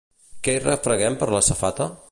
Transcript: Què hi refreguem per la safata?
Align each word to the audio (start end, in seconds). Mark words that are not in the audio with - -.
Què 0.47 0.55
hi 0.55 0.61
refreguem 0.63 1.19
per 1.21 1.31
la 1.37 1.45
safata? 1.51 1.91